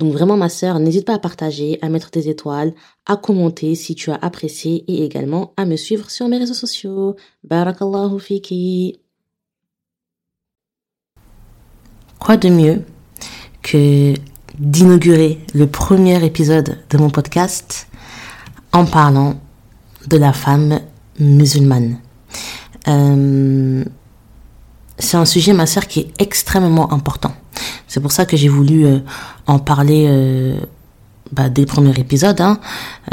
[0.00, 2.72] Donc vraiment ma sœur, n'hésite pas à partager, à mettre tes étoiles,
[3.04, 7.16] à commenter si tu as apprécié et également à me suivre sur mes réseaux sociaux.
[7.44, 8.98] Barakallahu fiki.
[12.18, 12.82] Quoi de mieux
[13.62, 14.14] que
[14.58, 17.86] d'inaugurer le premier épisode de mon podcast
[18.72, 19.34] en parlant
[20.06, 20.80] de la femme
[21.18, 21.98] musulmane.
[22.88, 23.84] Euh,
[25.00, 27.32] c'est un sujet, ma sœur, qui est extrêmement important.
[27.88, 28.98] C'est pour ça que j'ai voulu euh,
[29.46, 30.60] en parler euh,
[31.32, 32.60] bah, dès le premier épisode, hein.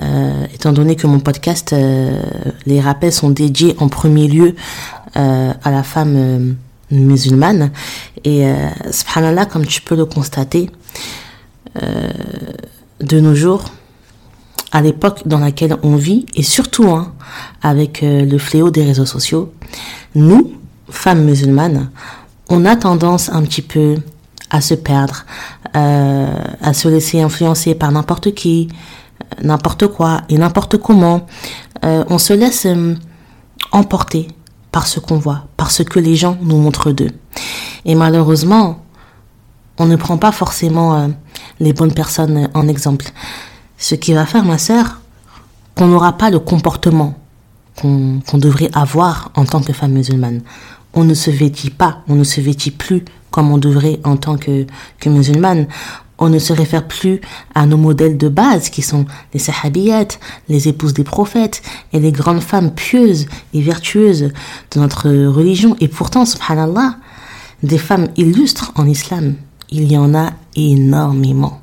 [0.02, 1.76] euh, étant donné que mon podcast,
[2.66, 4.56] les rappels sont dédiés en premier lieu
[5.16, 6.56] à la femme
[6.92, 7.72] musulmane.
[8.24, 8.46] Et
[8.92, 10.70] subhanallah, comme tu peux le constater,
[11.76, 13.66] de nos jours,
[14.72, 17.14] à l'époque dans laquelle on vit, et surtout hein,
[17.64, 19.54] avec le fléau des réseaux sociaux,
[20.14, 20.58] nous,
[20.90, 21.90] femmes musulmanes,
[22.50, 23.98] on a tendance un petit peu
[24.50, 25.26] à se perdre,
[25.76, 26.28] euh,
[26.62, 28.70] à se laisser influencer par n'importe qui,
[29.44, 31.26] n'importe quoi et n'importe comment.
[31.84, 32.96] Euh, on se laisse euh,
[33.72, 34.28] emporter
[34.72, 37.12] par ce qu'on voit, par ce que les gens nous montrent d'eux.
[37.86, 38.80] Et malheureusement,
[39.78, 41.10] on ne prend pas forcément
[41.60, 43.06] les bonnes personnes en exemple.
[43.78, 45.02] Ce qui va faire, ma sœur,
[45.76, 47.16] qu'on n'aura pas le comportement
[47.80, 50.42] qu'on devrait avoir en tant que femme musulmane.
[50.94, 54.38] On ne se vêtit pas, on ne se vêtit plus comme on devrait en tant
[54.38, 54.66] que,
[55.00, 55.68] que musulmane.
[56.20, 57.22] On ne se réfère plus
[57.54, 60.08] à nos modèles de base qui sont les sahabiyat,
[60.50, 61.62] les épouses des prophètes
[61.94, 64.32] et les grandes femmes pieuses et vertueuses
[64.72, 65.76] de notre religion.
[65.80, 66.96] Et pourtant, subhanallah,
[67.62, 69.36] des femmes illustres en islam,
[69.70, 71.62] il y en a énormément.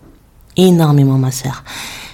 [0.56, 1.65] Énormément, ma sœur.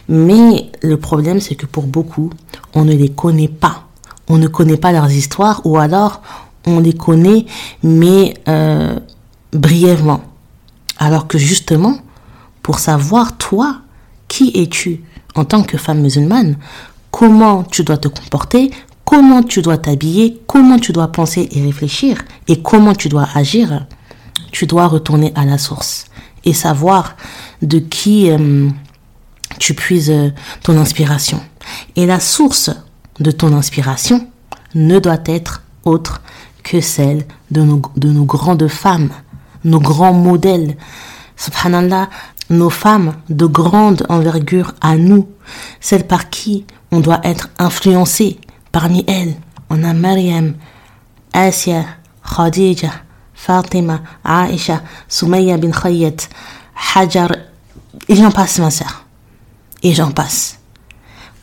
[0.08, 2.30] Mais le problème, c'est que pour beaucoup,
[2.74, 3.88] on ne les connaît pas.
[4.28, 6.22] On ne connaît pas leurs histoires ou alors
[6.66, 7.47] on les connaît,
[7.82, 8.98] mais euh,
[9.53, 10.22] brièvement.
[10.98, 11.98] Alors que justement,
[12.62, 13.78] pour savoir toi,
[14.28, 15.03] qui es-tu
[15.34, 16.56] en tant que femme musulmane,
[17.10, 18.71] comment tu dois te comporter,
[19.04, 23.87] comment tu dois t'habiller, comment tu dois penser et réfléchir, et comment tu dois agir,
[24.53, 26.06] tu dois retourner à la source
[26.44, 27.16] et savoir
[27.62, 28.69] de qui euh,
[29.59, 30.31] tu puises euh,
[30.62, 31.41] ton inspiration.
[31.97, 32.71] Et la source
[33.19, 34.27] de ton inspiration
[34.75, 36.22] ne doit être autre
[36.62, 39.10] que celle de nos, de nos grandes femmes
[39.65, 40.76] nos grands modèles.
[41.37, 42.09] Subhanallah,
[42.50, 45.28] nos femmes de grande envergure à nous,
[45.81, 48.38] celles par qui on doit être influencé.
[48.72, 49.34] Parmi elles,
[49.69, 50.54] on a Maryam,
[51.32, 51.84] Asia,
[52.25, 52.91] Khadija,
[53.34, 56.28] Fatima, Aisha, Soumaïa bin Khayyat,
[56.94, 57.31] Hajar,
[58.09, 59.04] et j'en passe ma sœur.
[59.82, 60.59] Et j'en passe.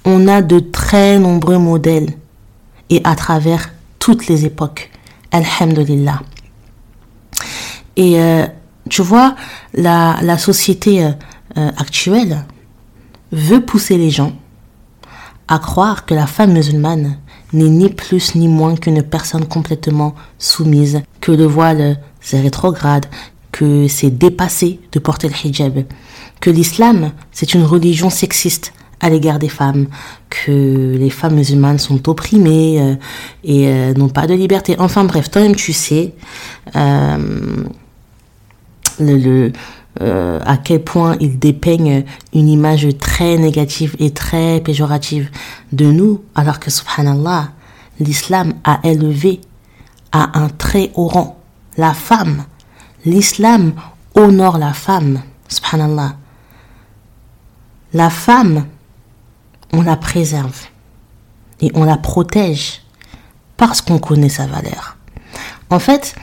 [0.06, 2.14] On a de très nombreux modèles
[2.90, 4.92] et à travers toutes les époques.
[5.32, 6.22] Alhamdulillah.
[7.96, 8.46] Et euh,
[8.90, 9.36] tu vois,
[9.74, 11.12] la, la société euh,
[11.58, 12.46] euh, actuelle
[13.32, 14.34] veut pousser les gens
[15.48, 17.18] à croire que la femme musulmane
[17.54, 23.06] n'est ni plus ni moins qu'une personne complètement soumise, que le voile c'est rétrograde,
[23.52, 25.86] que c'est dépassé de porter le hijab,
[26.42, 29.88] que l'islam c'est une religion sexiste à l'égard des femmes,
[30.30, 32.97] que les femmes musulmanes sont opprimées
[33.44, 34.75] et n'ont pas de liberté.
[34.80, 36.13] Enfin bref, toi-même tu sais,
[39.00, 39.52] le,
[40.02, 42.03] euh, à quel point il dépeigne
[42.34, 45.30] une image très négative et très péjorative
[45.72, 47.50] de nous, alors que subhanallah,
[48.00, 49.41] l'islam a élevé
[50.12, 51.40] à un très haut rang
[51.78, 52.44] la femme.
[53.06, 53.74] L'islam
[54.16, 56.16] honore la femme, subhanallah.
[57.94, 58.66] La femme,
[59.74, 60.66] on la préserve
[61.62, 62.81] et on la protège
[63.58, 64.98] parce qu'on connaît sa valeur.
[65.69, 66.16] En fait,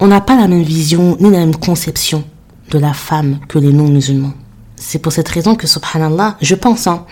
[0.00, 2.24] on n'a pas la même vision ni la même conception
[2.70, 4.34] de la femme que les non-musulmans.
[4.76, 7.06] C'est pour cette raison que, subhanallah, je pense hein,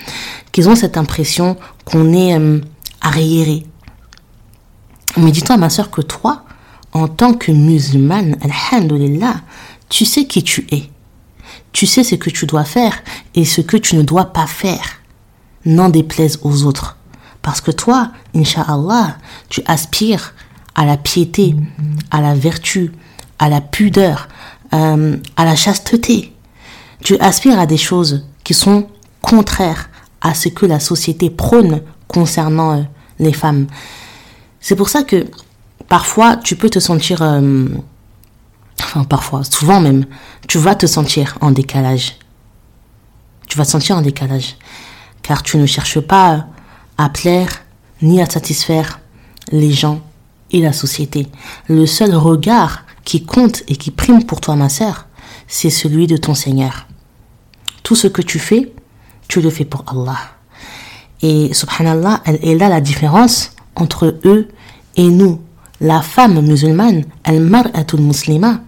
[0.53, 2.61] qu'ils ont cette impression qu'on est euh,
[3.01, 3.65] arriéré.
[5.17, 6.45] Mais dis-toi, ma soeur, que toi,
[6.93, 9.37] en tant que musulmane, alhamdulillah,
[9.89, 10.91] tu sais qui tu es.
[11.73, 13.03] Tu sais ce que tu dois faire
[13.35, 14.85] et ce que tu ne dois pas faire.
[15.67, 16.97] N'en déplaise aux autres.
[17.43, 19.17] Parce que toi, inshallah,
[19.49, 20.35] tu aspires
[20.75, 21.55] à la piété,
[22.11, 22.93] à la vertu,
[23.39, 24.29] à la pudeur,
[24.73, 26.33] euh, à la chasteté.
[27.03, 28.89] Tu aspires à des choses qui sont
[29.21, 29.91] contraires
[30.21, 32.83] à ce que la société prône concernant euh,
[33.19, 33.67] les femmes.
[34.61, 35.27] C'est pour ça que
[35.89, 37.69] parfois tu peux te sentir, euh,
[38.81, 40.07] enfin parfois, souvent même,
[40.49, 42.17] tu vas te sentir en décalage.
[43.47, 44.57] Tu vas te sentir en décalage.
[45.25, 46.47] Car tu ne cherches pas
[46.97, 47.65] à plaire
[48.03, 49.01] ni à satisfaire
[49.51, 50.01] les gens
[50.53, 51.27] et la société.
[51.69, 55.07] Le seul regard qui compte et qui prime pour toi, ma sœur,
[55.49, 56.87] c'est celui de ton Seigneur.
[57.83, 58.73] Tout ce que tu fais,
[59.27, 60.19] tu le fais pour Allah.
[61.23, 64.49] Et subhanallah, elle est là la différence entre eux
[64.97, 65.41] et nous.
[65.81, 68.61] La femme musulmane, elle mar'atul muslima,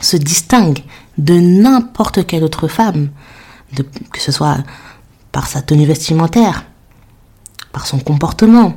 [0.00, 0.78] se distingue
[1.18, 3.10] de n'importe quelle autre femme,
[4.12, 4.58] que ce soit
[5.38, 6.64] par sa tenue vestimentaire,
[7.70, 8.74] par son comportement,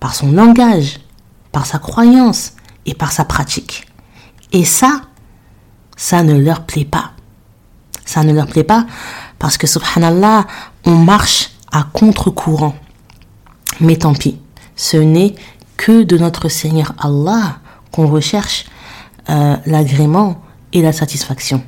[0.00, 0.98] par son langage,
[1.52, 2.54] par sa croyance
[2.86, 3.86] et par sa pratique.
[4.50, 5.02] Et ça,
[5.96, 7.12] ça ne leur plaît pas.
[8.04, 8.84] Ça ne leur plaît pas
[9.38, 10.44] parce que subhanallah,
[10.84, 12.74] on marche à contre-courant.
[13.78, 14.40] Mais tant pis,
[14.74, 15.36] ce n'est
[15.76, 17.58] que de notre Seigneur Allah
[17.92, 18.64] qu'on recherche
[19.30, 20.42] euh, l'agrément
[20.72, 21.62] et la satisfaction.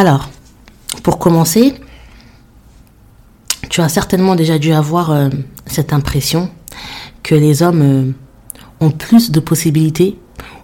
[0.00, 0.30] Alors,
[1.02, 1.74] pour commencer,
[3.68, 5.28] tu as certainement déjà dû avoir euh,
[5.66, 6.48] cette impression
[7.22, 8.12] que les hommes euh,
[8.80, 10.18] ont plus de possibilités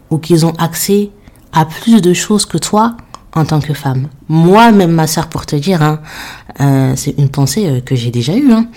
[0.08, 1.10] ou qu'ils ont accès
[1.52, 2.96] à plus de choses que toi
[3.34, 4.08] en tant que femme.
[4.30, 6.00] Moi, même ma soeur, pour te dire, hein,
[6.60, 8.50] euh, c'est une pensée que j'ai déjà eue.
[8.54, 8.68] Hein,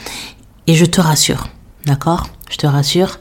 [0.68, 1.48] et je te rassure,
[1.86, 2.28] d'accord?
[2.50, 3.20] Je te rassure,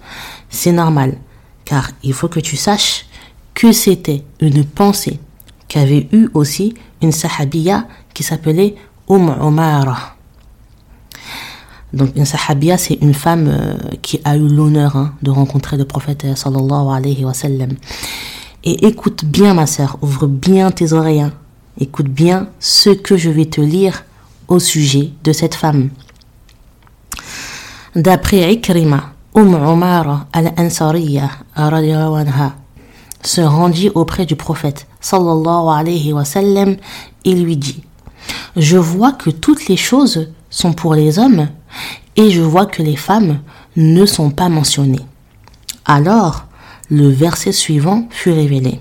[0.51, 1.17] c'est normal.
[1.65, 3.07] Car il faut que tu saches
[3.55, 5.21] que c'était une pensée
[5.69, 8.75] qu'avait eue aussi une sahabiya qui s'appelait
[9.09, 10.17] Umm Umara.
[11.93, 15.87] Donc une sahabia, c'est une femme euh, qui a eu l'honneur hein, de rencontrer le
[15.87, 17.25] prophète euh, sallallahu alayhi.
[18.65, 21.23] Et écoute bien ma sœur, ouvre bien tes oreilles.
[21.23, 21.33] Hein.
[21.81, 24.05] Écoute bien ce que je vais te lire
[24.49, 25.89] au sujet de cette femme.
[27.95, 31.31] D'après Ikrima, Umm Umara al-Ansariya
[33.23, 36.76] se rendit auprès du prophète sallallahu alayhi wa sallam
[37.26, 37.84] et lui dit
[38.56, 41.48] Je vois que toutes les choses sont pour les hommes
[42.16, 43.40] et je vois que les femmes
[43.76, 45.06] ne sont pas mentionnées.
[45.86, 46.46] Alors,
[46.90, 48.80] le verset suivant fut révélé.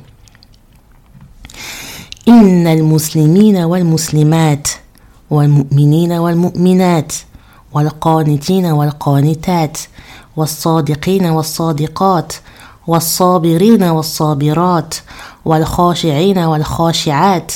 [2.29, 4.69] إن المسلمين والمسلمات
[5.31, 7.13] والمؤمنين والمؤمنات
[7.73, 9.79] والقانتين والقانتات
[10.37, 12.33] والصادقين والصادقات
[12.87, 14.95] والصابرين والصابرات
[15.48, 17.52] والخاشعين والخاشعات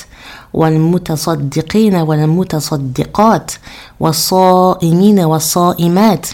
[0.53, 3.51] والمتصدقين والمتصدقات
[3.99, 6.27] والصائمين والصائمات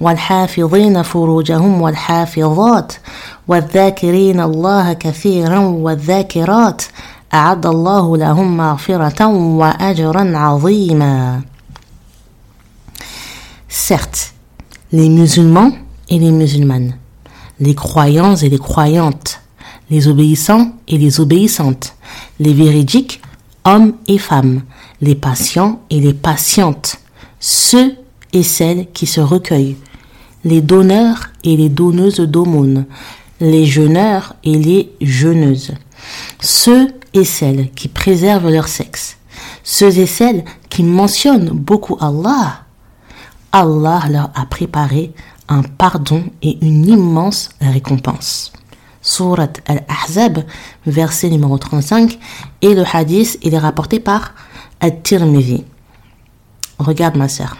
[0.00, 2.92] والحافظين فروجهم والحافظات
[3.48, 6.82] والذاكرين الله كثيرا والذاكرات
[7.34, 9.26] أعد الله لهم مغفرة
[9.60, 11.40] وأجرا عظيما.
[13.68, 14.32] Certes,
[14.92, 15.72] les musulmans
[16.08, 16.94] et les musulmanes,
[17.60, 19.40] les croyants et les croyantes,
[19.90, 21.94] les obéissants et les obéissantes,
[22.40, 23.20] les véridiques
[23.64, 24.62] hommes et femmes,
[25.00, 26.98] les patients et les patientes,
[27.40, 27.94] ceux
[28.32, 29.76] et celles qui se recueillent,
[30.44, 32.86] les donneurs et les donneuses d'aumônes,
[33.40, 35.74] les jeûneurs et les jeûneuses,
[36.40, 39.18] ceux et celles qui préservent leur sexe,
[39.62, 42.62] ceux et celles qui mentionnent beaucoup Allah.
[43.52, 45.12] Allah leur a préparé
[45.48, 48.52] un pardon et une immense récompense.
[49.00, 50.44] Surat Al-Ahzab,
[50.86, 52.18] verset numéro 35,
[52.62, 54.34] et le hadith, il est rapporté par
[54.80, 55.64] At-Tirmidhi.
[56.78, 57.56] Regarde ma sœur.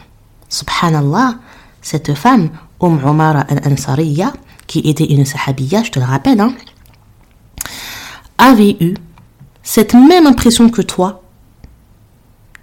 [0.48, 1.36] Subhanallah,
[1.82, 4.32] cette femme, Umm Umara al-Ansariya,
[4.66, 6.54] qui était une sahabiya, je te le rappelle, hein,
[8.36, 8.94] avait eu
[9.62, 11.22] cette même impression que toi,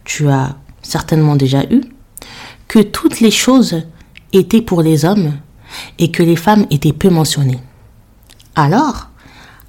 [0.05, 1.81] tu as certainement déjà eu,
[2.67, 3.83] que toutes les choses
[4.33, 5.33] étaient pour les hommes
[5.99, 7.59] et que les femmes étaient peu mentionnées.
[8.55, 9.09] Alors,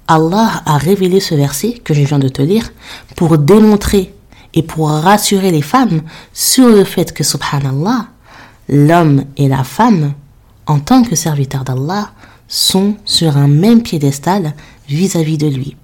[0.07, 2.71] Allah a révélé ce verset que je viens de te lire
[3.15, 4.13] pour démontrer
[4.53, 6.01] et pour rassurer les femmes
[6.33, 8.07] sur le fait que, subhanallah,
[8.69, 10.13] l'homme et la femme,
[10.65, 12.11] en tant que serviteurs d'Allah,
[12.47, 14.53] sont sur un même piédestal
[14.87, 15.75] vis-à-vis de lui.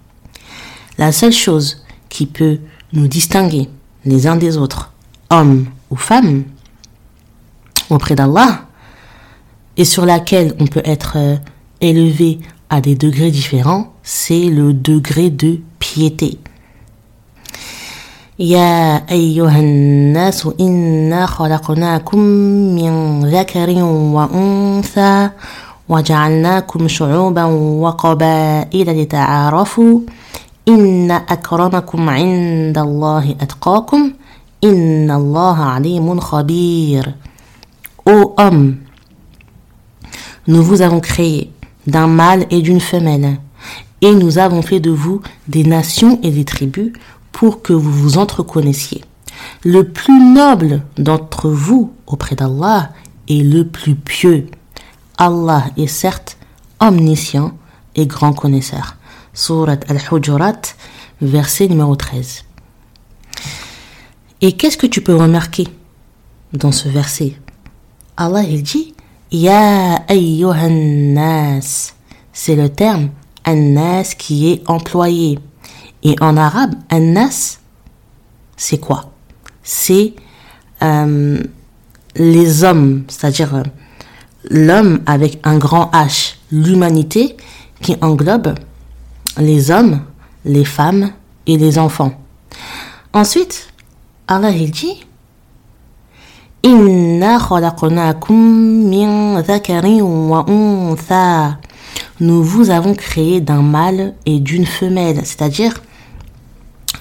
[0.98, 2.60] La seule chose qui peut
[2.94, 3.70] nous distinguer
[4.06, 4.94] les uns des autres,
[5.30, 6.44] hommes ou femmes,
[7.90, 8.66] auprès d'Allah,
[9.76, 11.36] et sur laquelle on peut être euh,
[11.82, 12.40] élevé
[12.73, 16.38] à des degrés différents, c'est le degré de piété.
[18.41, 22.19] يا أيها الناس إنا خلقناكم
[22.79, 23.83] من ذكر
[24.15, 25.31] وأنثى
[25.88, 30.00] وجعلناكم شعوبا وقبائل لتعارفوا
[30.69, 34.12] Inna akramakum indallahi atqakum.
[34.61, 37.15] Inna Allah alimun khabir.
[38.05, 38.77] Ô homme,
[40.47, 41.50] nous vous avons créé
[41.88, 43.40] d'un mâle et d'une femelle,
[44.02, 46.92] et nous avons fait de vous des nations et des tribus
[47.32, 49.04] pour que vous vous entreconnaissiez.
[49.63, 52.92] Le plus noble d'entre vous auprès d'Allah
[53.30, 54.48] est le plus pieux.
[55.18, 56.38] Allah est certes
[56.80, 57.54] omniscient
[57.96, 58.98] et grand connaisseur.
[59.34, 60.62] Surat Al-Hujurat,
[61.22, 62.44] verset numéro 13.
[64.42, 65.68] Et qu'est-ce que tu peux remarquer
[66.52, 67.36] dans ce verset?
[68.18, 68.94] Allah il dit
[69.34, 71.94] Ya ayyuhan nas.
[72.32, 73.10] C'est le terme
[73.44, 75.40] annas qui est employé.
[76.04, 77.60] Et en arabe, annas,
[78.56, 79.12] c'est quoi?
[79.63, 80.13] C'est
[80.84, 81.42] euh,
[82.16, 83.63] les hommes, c'est-à-dire euh,
[84.52, 87.36] l'homme avec un grand H, l'humanité
[87.82, 88.54] qui englobe
[89.40, 90.02] les hommes,
[90.46, 91.12] les femmes
[91.48, 92.13] et les enfants.
[93.13, 93.74] Ensuite,
[94.28, 95.04] Allah il dit
[96.65, 97.60] Nous
[102.41, 105.74] vous avons créé d'un mâle et d'une femelle, c'est-à-dire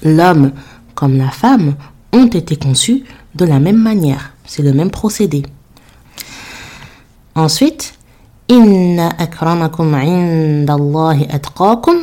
[0.03, 0.51] l'homme
[0.97, 1.77] comme la femme
[2.13, 3.05] ont été conçus
[3.37, 4.33] de la même manière.
[4.45, 5.45] C'est le même procédé.
[7.37, 7.95] Ensuite,
[8.49, 11.99] Inna akramakum indallahi atqakum.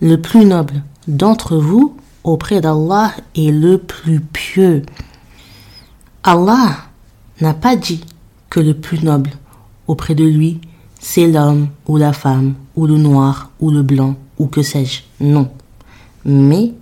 [0.00, 4.84] Le plus noble d'entre vous auprès d'Allah est le plus pieux.
[6.22, 6.76] Allah
[7.40, 8.04] n'a pas dit
[8.50, 9.30] que le plus noble
[9.86, 10.60] auprès de lui,
[11.00, 15.02] c'est l'homme ou la femme ou le noir ou le blanc ou que sais-je.
[15.20, 15.50] Non.
[16.24, 16.72] Mais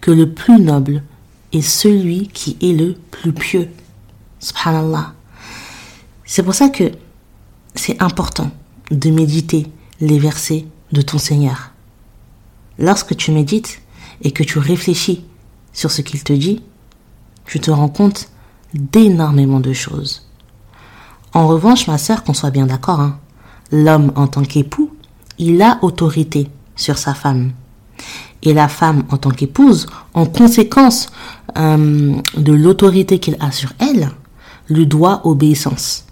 [0.00, 1.02] que le plus noble
[1.52, 3.68] est celui qui est le plus pieux.
[4.40, 5.14] Subhanallah.
[6.24, 6.92] C'est pour ça que
[7.74, 8.50] c'est important
[8.90, 9.66] de méditer
[10.00, 11.72] les versets de ton Seigneur.
[12.78, 13.80] Lorsque tu médites,
[14.22, 15.24] et que tu réfléchis
[15.72, 16.62] sur ce qu'il te dit,
[17.44, 18.30] tu te rends compte
[18.74, 20.26] d'énormément de choses.
[21.34, 23.18] En revanche, ma sœur, qu'on soit bien d'accord, hein,
[23.70, 24.90] l'homme en tant qu'époux,
[25.38, 27.52] il a autorité sur sa femme.
[28.42, 31.10] Et la femme en tant qu'épouse, en conséquence
[31.56, 34.10] euh, de l'autorité qu'il a sur elle,
[34.68, 36.04] lui doit obéissance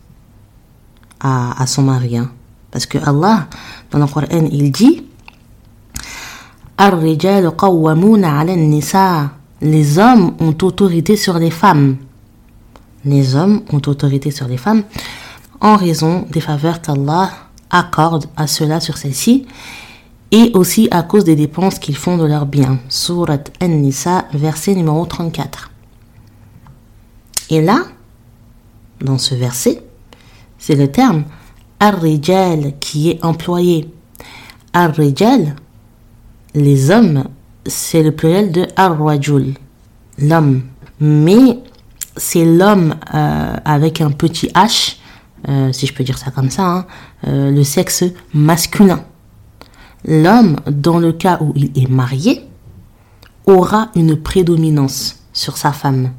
[1.20, 2.16] à, son mari.
[2.16, 2.30] Hein.
[2.70, 3.46] Parce que Allah,
[3.90, 5.02] dans le Coran, il dit
[9.62, 11.96] les hommes ont autorité sur les femmes.
[13.06, 14.82] Les hommes ont autorité sur les femmes
[15.60, 17.30] en raison des faveurs qu'Allah
[17.70, 19.46] accorde à ceux-là sur celles-ci
[20.32, 22.78] et aussi à cause des dépenses qu'ils font de leurs biens.
[22.88, 25.70] Surat An-Nisa, verset numéro 34.
[27.50, 27.84] Et là,
[29.00, 29.82] dans ce verset,
[30.58, 31.25] c'est le terme
[31.78, 33.88] ar-rijal qui est employé.
[34.72, 35.54] Ar-rijal,
[36.54, 37.25] les hommes,
[37.66, 39.54] c'est le pluriel de arwajul,
[40.18, 40.62] l'homme.
[40.98, 41.60] Mais
[42.16, 44.96] c'est l'homme euh, avec un petit H,
[45.49, 46.87] euh, si je peux dire ça comme ça, hein,
[47.26, 49.04] euh, le sexe masculin.
[50.04, 52.42] L'homme, dans le cas où il est marié,
[53.46, 56.12] aura une prédominance sur sa femme.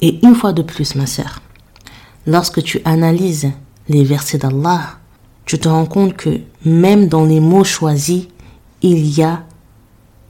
[0.00, 1.40] Et une fois de plus, ma sœur,
[2.26, 3.50] lorsque tu analyses
[3.88, 4.80] les versets d'Allah,
[5.44, 8.24] tu te rends compte que même dans les mots choisis,
[8.82, 9.42] il y a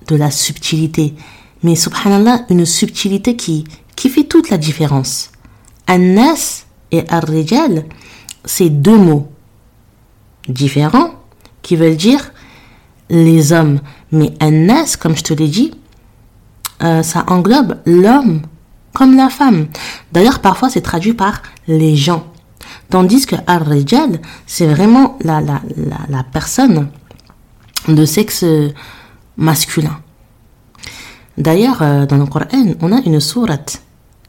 [0.09, 1.15] de la subtilité.
[1.63, 3.65] Mais subhanallah, une subtilité qui,
[4.01, 5.31] qui fait toute la différence.
[5.87, 7.85] An-nas et ar-rijal,
[8.47, 9.31] c'est deux mots
[10.49, 11.11] différents
[11.61, 12.33] qui veulent dire
[13.11, 13.81] les hommes.
[14.11, 15.75] Mais an-nas, comme je te l'ai dit,
[16.83, 18.41] euh, ça englobe l'homme
[18.95, 19.67] comme la femme.
[20.13, 22.25] D'ailleurs, parfois, c'est traduit par les gens.
[22.89, 26.89] Tandis que ar-rijal, c'est vraiment la, la, la, la personne
[27.87, 28.47] de sexe
[29.37, 30.01] masculin.
[31.37, 32.47] D'ailleurs, euh, dans le Coran,
[32.81, 33.83] on a une sourate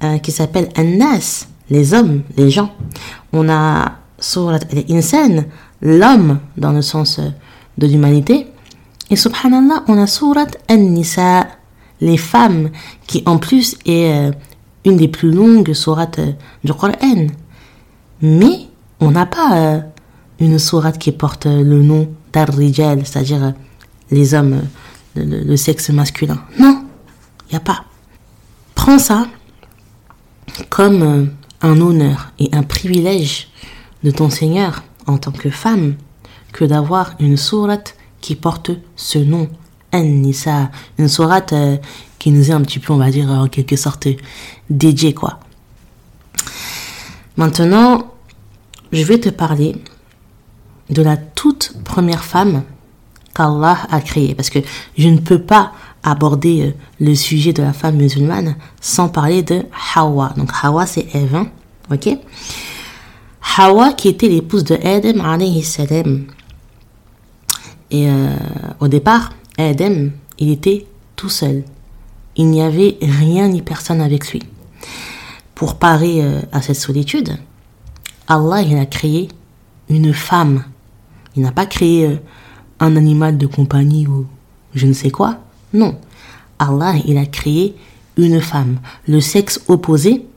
[0.03, 2.71] euh, qui s'appelle An-Nas, les hommes, les gens.
[3.33, 5.45] On a sourate Al-Insan,
[5.81, 7.29] l'homme dans le sens euh,
[7.77, 8.47] de l'humanité.
[9.09, 11.47] Et subhanallah, on a sourate An-Nisa,
[11.99, 12.69] les femmes,
[13.07, 14.31] qui en plus est
[14.85, 16.19] une des plus longues sourates
[16.63, 17.27] du Coran.
[18.21, 18.67] Mais
[18.99, 19.81] on n'a pas
[20.39, 23.53] une sourate qui porte le nom d'Ar-Rijal, c'est-à-dire
[24.09, 24.61] les hommes
[25.15, 26.39] le, sexe masculin.
[26.59, 26.83] Non,
[27.47, 27.83] il n'y a pas.
[28.75, 29.27] Prends ça
[30.69, 31.25] comme euh,
[31.61, 33.49] un honneur et un privilège
[34.03, 35.95] de ton Seigneur en tant que femme
[36.53, 39.49] que d'avoir une sourate qui porte ce nom,
[39.93, 41.77] An-Nisa, une sourate euh,
[42.19, 44.07] qui nous est un petit peu, on va dire, en quelque sorte
[44.69, 45.39] dédiée, quoi.
[47.37, 48.11] Maintenant,
[48.91, 49.75] je vais te parler
[50.89, 52.63] de la toute première femme
[53.33, 54.35] qu'Allah a créé.
[54.35, 54.59] Parce que
[54.97, 55.71] je ne peux pas
[56.03, 59.63] aborder euh, le sujet de la femme musulmane sans parler de
[59.95, 60.33] Hawa.
[60.37, 61.47] Donc Hawa c'est Ève, hein,
[61.91, 62.17] ok?
[63.57, 66.25] Hawa qui était l'épouse de Adam alayhi salam.
[67.89, 68.35] Et euh,
[68.79, 71.63] au départ, Adam, il était tout seul.
[72.37, 74.41] Il n'y avait rien ni personne avec lui.
[75.53, 77.37] Pour parer euh, à cette solitude,
[78.27, 79.27] Allah il a créé
[79.89, 80.63] une femme.
[81.35, 82.17] Il n'a pas créé
[82.79, 84.25] un animal de compagnie ou
[84.73, 85.39] je ne sais quoi.
[85.73, 85.99] Non.
[86.59, 87.75] Allah, il a créé
[88.17, 90.27] une femme, le sexe opposé,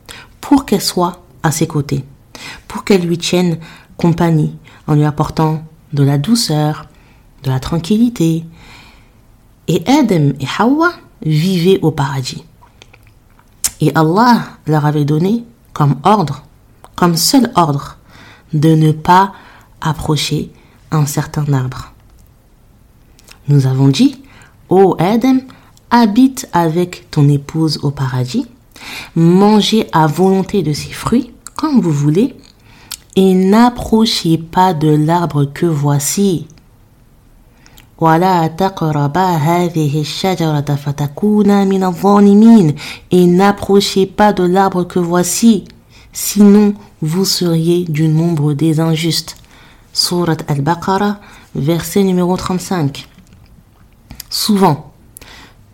[0.40, 2.04] pour qu'elle soit à ses côtés,
[2.68, 3.58] pour qu'elle lui tienne
[3.96, 6.86] compagnie en lui apportant de la douceur,
[7.42, 8.44] de la tranquillité.
[9.68, 10.92] Et Adam et Hawa
[11.24, 12.44] vivaient au paradis.
[13.80, 16.44] Et Allah leur avait donné comme ordre,
[16.94, 17.98] comme seul ordre,
[18.52, 19.32] de ne pas
[19.80, 20.52] approcher
[20.90, 21.92] un certain arbre.
[23.48, 24.22] Nous avons dit,
[24.70, 25.38] Ô Adam,
[25.90, 28.46] habite avec ton épouse au paradis,
[29.14, 32.34] mangez à volonté de ses fruits, comme vous voulez,
[33.14, 36.46] et n'approchez pas de l'arbre que voici.
[43.10, 45.64] Et n'approchez pas de l'arbre que voici,
[46.12, 49.36] sinon vous seriez du nombre des injustes.
[49.92, 51.20] Surat al-Baqarah,
[51.54, 53.06] verset numéro 35
[54.34, 54.92] souvent,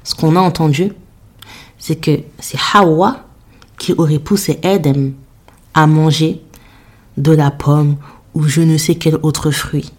[0.05, 0.93] ce qu'on a entendu,
[1.79, 3.25] c'est que c'est Hawa
[3.79, 5.13] qui aurait poussé Adam
[5.73, 6.43] à manger
[7.17, 7.97] de la pomme
[8.35, 9.91] ou je ne sais quel autre fruit.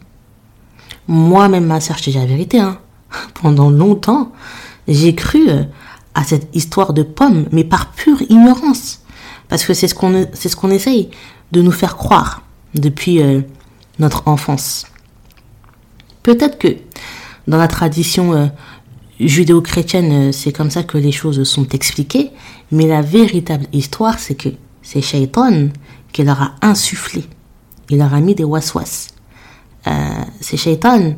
[1.07, 2.77] Moi-même, ma sœur, je te dis la vérité, hein.
[3.41, 4.31] pendant longtemps,
[4.87, 5.63] j'ai cru euh,
[6.13, 9.01] à cette histoire de pomme, mais par pure ignorance.
[9.49, 11.09] Parce que c'est ce qu'on ce essaye
[11.51, 12.43] de nous faire croire
[12.75, 13.41] depuis euh,
[13.97, 14.85] notre enfance.
[16.21, 16.77] Peut-être que
[17.47, 18.47] dans la tradition euh,
[19.19, 22.31] judéo-chrétienne, euh, c'est comme ça que les choses sont expliquées,
[22.71, 24.49] mais la véritable histoire, c'est que
[24.81, 25.69] c'est Shaitan
[26.11, 27.25] qui leur a insufflé,
[27.89, 29.09] il leur a mis des waswas.
[29.87, 29.91] Euh,
[30.39, 31.15] c'est Shaitan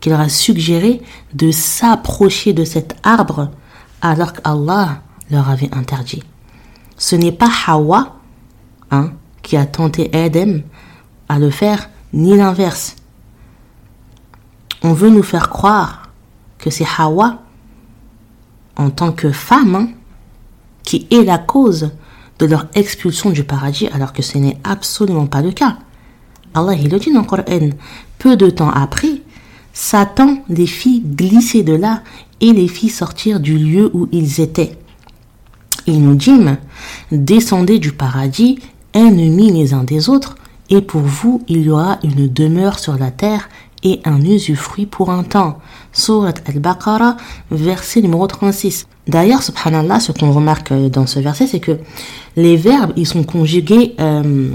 [0.00, 1.02] qui leur a suggéré
[1.34, 3.50] de s'approcher de cet arbre
[4.00, 6.22] alors qu'Allah leur avait interdit.
[6.96, 8.16] Ce n'est pas Hawa
[8.90, 9.12] hein,
[9.42, 10.60] qui a tenté Adam
[11.28, 12.96] à le faire, ni l'inverse
[14.86, 16.10] on veut nous faire croire
[16.58, 17.42] que c'est Hawa,
[18.76, 19.88] en tant que femme, hein,
[20.84, 21.90] qui est la cause
[22.38, 25.78] de leur expulsion du paradis, alors que ce n'est absolument pas le cas.
[26.54, 27.42] Allah il le dit dans le Coran.
[28.18, 29.22] Peu de temps après,
[29.72, 32.02] Satan les fit glisser de là
[32.40, 34.78] et les fit sortir du lieu où ils étaient.
[35.88, 36.38] Il nous dit,
[37.10, 38.60] descendez du paradis,
[38.94, 40.36] ennemis les uns des autres,
[40.70, 43.48] et pour vous il y aura une demeure sur la terre
[43.82, 45.58] et un usufruit pour un temps.
[45.92, 47.16] Surat al-Baqarah,
[47.50, 48.86] verset numéro 36.
[49.06, 51.78] D'ailleurs, subhanallah, ce qu'on remarque euh, dans ce verset, c'est que
[52.36, 54.50] les verbes, ils sont conjugués, euh,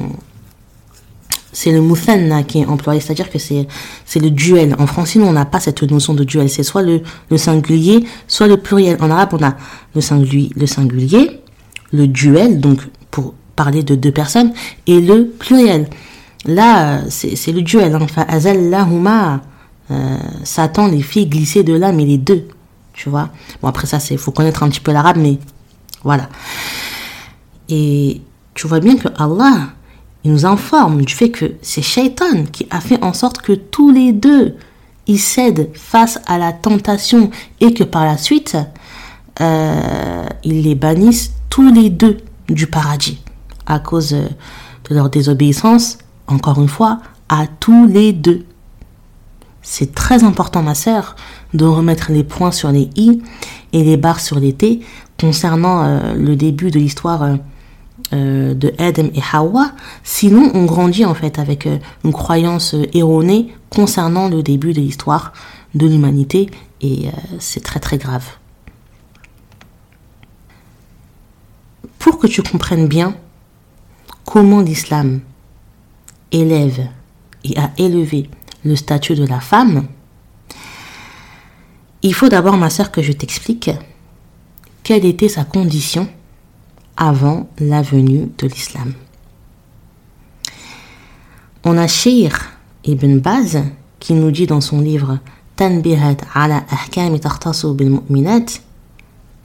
[1.53, 3.67] c'est le muthanna qui est employé, c'est-à-dire que c'est,
[4.05, 4.75] c'est le duel.
[4.79, 6.49] En français, nous, on n'a pas cette notion de duel.
[6.49, 8.97] C'est soit le, le singulier, soit le pluriel.
[9.01, 9.55] En arabe, on a
[9.95, 11.41] le singulier, le singulier,
[11.91, 12.79] le duel, donc
[13.09, 14.53] pour parler de deux personnes,
[14.87, 15.87] et le pluriel.
[16.45, 17.95] Là, c'est le duel.
[17.95, 19.41] Enfin, Azallahuma,
[19.91, 22.47] euh, Satan les filles glisser de là, mais les deux.
[22.93, 23.29] Tu vois
[23.61, 25.37] Bon, après ça, il faut connaître un petit peu l'arabe, mais
[26.03, 26.29] voilà.
[27.69, 28.21] Et
[28.53, 29.69] tu vois bien que Allah,
[30.23, 33.91] il nous informe du fait que c'est Shaitan qui a fait en sorte que tous
[33.91, 34.55] les deux,
[35.07, 38.57] ils cèdent face à la tentation et que par la suite,
[39.39, 42.17] euh, ils les bannissent tous les deux
[42.49, 43.21] du paradis
[43.65, 45.97] à cause de leur désobéissance
[46.31, 48.45] encore une fois, à tous les deux.
[49.61, 51.15] C'est très important, ma sœur,
[51.53, 53.21] de remettre les points sur les i
[53.73, 54.81] et les barres sur les t
[55.19, 57.35] concernant euh, le début de l'histoire euh,
[58.13, 59.71] euh, de Adam et Hawa.
[60.03, 61.69] Sinon, on grandit en fait avec
[62.03, 65.31] une croyance erronée concernant le début de l'histoire
[65.75, 66.49] de l'humanité
[66.81, 68.25] et c'est très très grave.
[71.99, 73.15] Pour que tu comprennes bien
[74.25, 75.21] comment l'islam
[76.31, 76.87] élève
[77.43, 78.29] et a élevé
[78.63, 79.87] le statut de la femme,
[82.03, 83.69] il faut d'abord, ma sœur, que je t'explique
[84.83, 86.07] quelle était sa condition
[86.97, 88.93] avant la venue de l'islam.
[91.63, 92.31] On a Shir
[92.85, 93.61] ibn Baz
[93.99, 95.19] qui nous dit dans son livre
[95.55, 97.17] Tanbihat ala ahkam
[97.75, 98.45] bil mu'minat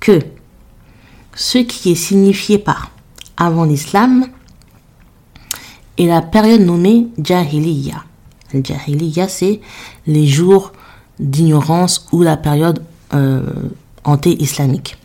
[0.00, 0.20] que
[1.34, 2.90] ce qui est signifié par
[3.36, 4.26] avant l'islam
[5.98, 8.04] et la période nommée Jahiliya.
[8.52, 9.60] Jahiliya, c'est
[10.06, 10.72] les jours
[11.18, 12.82] d'ignorance ou la période
[13.14, 13.42] euh,
[14.04, 14.96] anté-islamique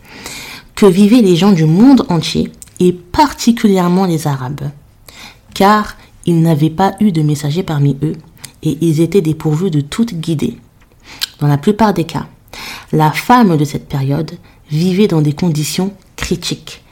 [0.74, 2.50] que vivaient les gens du monde entier
[2.80, 4.70] et particulièrement les Arabes,
[5.54, 8.16] car ils n'avaient pas eu de messagers parmi eux
[8.62, 10.58] et ils étaient dépourvus de toute guidée.
[11.40, 12.26] Dans la plupart des cas,
[12.92, 14.32] la femme de cette période
[14.70, 16.82] vivait dans des conditions critiques,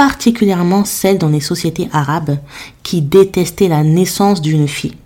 [0.00, 2.38] particulièrement celles dans les sociétés arabes
[2.82, 4.96] qui détestaient la naissance d'une fille.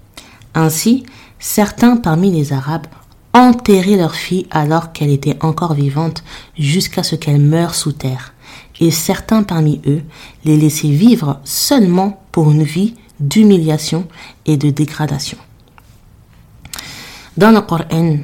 [0.54, 1.04] Ainsi,
[1.40, 2.86] certains parmi les Arabes
[3.32, 6.22] enterraient leur fille alors qu'elle était encore vivante
[6.56, 8.34] jusqu'à ce qu'elle meure sous terre,
[8.78, 10.02] et certains parmi eux
[10.44, 14.06] les laissaient vivre seulement pour une vie d'humiliation
[14.46, 15.38] et de dégradation.
[17.36, 18.18] Dans le Coran,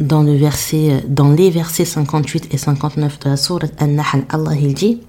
[0.00, 4.74] dans, le verset, dans les versets 58 et 59 de la sourate An-Nahl, Allah il
[4.74, 5.00] dit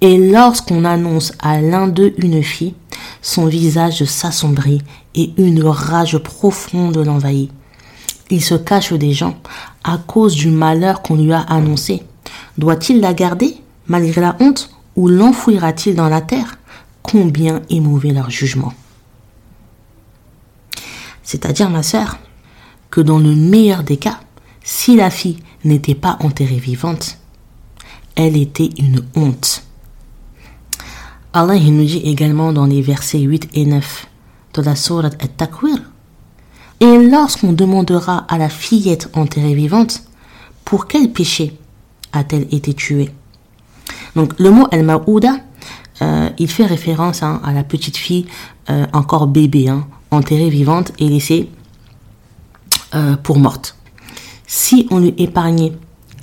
[0.00, 2.74] Et lorsqu'on annonce à l'un d'eux une fille,
[3.22, 4.82] son visage s'assombrit
[5.14, 7.50] et une rage profonde l'envahit.
[8.30, 9.36] Il se cache des gens
[9.84, 12.02] à cause du malheur qu'on lui a annoncé.
[12.58, 16.58] Doit-il la garder malgré la honte ou l'enfouira-t-il dans la terre?
[17.02, 18.72] Combien est mauvais leur jugement.
[21.22, 22.18] C'est-à-dire, ma sœur,
[22.90, 24.20] que dans le meilleur des cas,
[24.62, 27.18] si la fille n'était pas enterrée vivante,
[28.16, 29.62] elle était une honte.
[31.32, 34.06] Allah il nous dit également dans les versets 8 et 9
[34.54, 35.78] de la sourate At-Takwir
[36.80, 40.02] Et lorsqu'on demandera à la fillette enterrée vivante,
[40.64, 41.56] pour quel péché
[42.12, 43.10] a-t-elle été tuée?
[44.16, 45.36] Donc le mot Al-Ma'ouda,
[46.02, 48.26] euh, il fait référence hein, à la petite fille
[48.70, 51.48] euh, encore bébé, hein, enterrée vivante et laissée
[52.94, 53.76] euh, pour morte.
[54.46, 55.72] Si on lui épargnait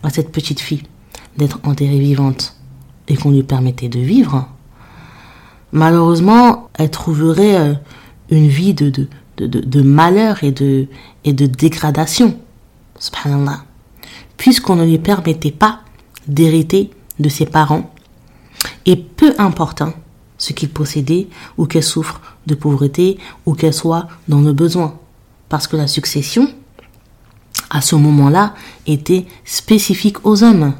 [0.03, 0.83] à cette petite fille
[1.37, 2.55] d'être enterrée vivante
[3.07, 4.47] et qu'on lui permettait de vivre,
[5.71, 7.73] malheureusement, elle trouverait euh,
[8.29, 9.07] une vie de, de,
[9.47, 10.87] de, malheur et de,
[11.23, 12.39] et de dégradation.
[12.97, 13.63] Subhanallah.
[14.37, 15.81] Puisqu'on ne lui permettait pas
[16.27, 17.93] d'hériter de ses parents,
[18.85, 19.93] et peu importe hein,
[20.37, 24.97] ce qu'il possédait ou qu'elle souffre de pauvreté ou qu'elle soit dans le besoin.
[25.55, 26.49] Parce que la succession,
[27.69, 28.55] à ce moment-là,
[28.87, 30.73] était spécifique aux hommes.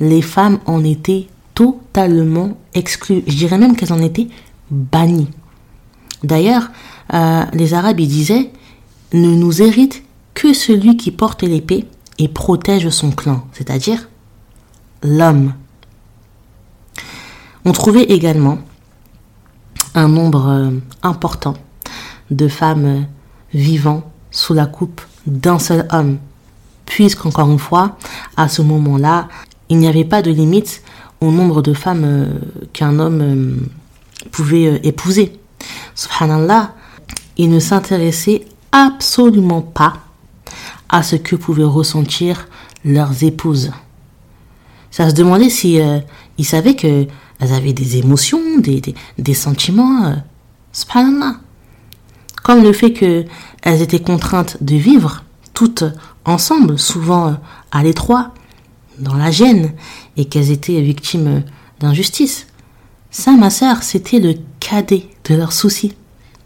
[0.00, 3.24] Les femmes en étaient totalement exclues.
[3.26, 4.28] Je dirais même qu'elles en étaient
[4.70, 5.28] bannies.
[6.24, 6.70] D'ailleurs,
[7.12, 8.52] euh, les Arabes disaient
[9.12, 10.02] ne nous hérite
[10.32, 11.86] que celui qui porte l'épée
[12.18, 14.08] et protège son clan, c'est-à-dire
[15.02, 15.52] l'homme.
[17.66, 18.60] On trouvait également
[19.94, 20.70] un nombre euh,
[21.02, 21.52] important
[22.30, 23.04] de femmes
[23.56, 26.18] vivant sous la coupe d'un seul homme,
[26.84, 27.96] puisqu'encore une fois,
[28.36, 29.28] à ce moment-là,
[29.68, 30.82] il n'y avait pas de limite
[31.20, 32.26] au nombre de femmes euh,
[32.72, 33.66] qu'un homme
[34.30, 35.38] pouvait épouser.
[35.94, 36.74] Subhanallah,
[37.36, 39.94] il ne s'intéressait absolument pas
[40.88, 42.46] à ce que pouvaient ressentir
[42.84, 43.72] leurs épouses.
[44.90, 45.80] Ça se demandait si
[46.38, 47.06] ils savaient que
[47.40, 48.82] avaient des émotions, des,
[49.18, 50.06] des, sentiments.
[50.06, 50.14] Euh,
[50.72, 51.36] subhanallah.
[52.46, 55.82] Comme le fait qu'elles étaient contraintes de vivre toutes
[56.24, 57.32] ensemble, souvent euh,
[57.72, 58.34] à l'étroit,
[59.00, 59.72] dans la gêne,
[60.16, 61.42] et qu'elles étaient victimes
[61.80, 62.46] d'injustice.
[63.10, 65.96] Ça, ma sœur, c'était le cadet de leurs soucis.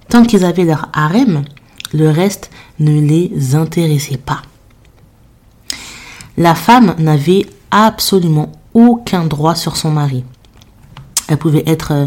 [0.08, 1.44] Tant qu'ils avaient leur harem,
[1.92, 4.40] le reste ne les intéressait pas.
[6.38, 10.24] La femme n'avait absolument aucun droit sur son mari.
[11.28, 12.06] Elle pouvait être euh,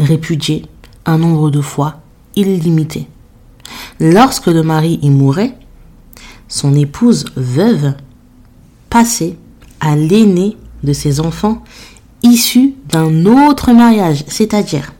[0.00, 0.66] répudiée
[1.06, 2.00] un nombre de fois
[2.34, 3.06] illimité.
[3.98, 5.56] Lorsque le mari y mourait,
[6.48, 7.94] son épouse veuve
[8.88, 9.36] passait
[9.80, 11.62] à l'aîné de ses enfants
[12.22, 14.92] issus d'un autre mariage, c'est-à-dire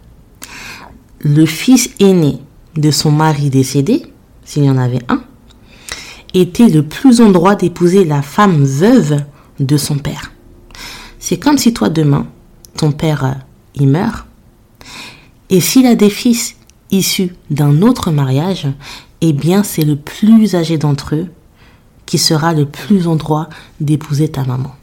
[1.21, 2.39] le fils aîné
[2.77, 4.07] de son mari décédé,
[4.45, 5.23] s'il y en avait un,
[6.35, 9.23] était le plus en droit d'épouser la femme veuve
[9.59, 10.33] de son père.
[11.19, 12.27] C'est comme si toi demain,
[12.77, 13.33] ton père euh,
[13.75, 14.27] il meurt.
[15.51, 16.57] Et s'il a des fils
[16.91, 18.67] issus d'un autre mariage,
[19.21, 21.29] eh bien c'est le plus âgé d'entre eux
[22.07, 23.49] qui sera le plus en droit
[23.81, 24.75] d'épouser ta maman.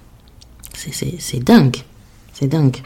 [0.74, 1.78] C'est dingue,
[2.34, 2.78] c'est dingue.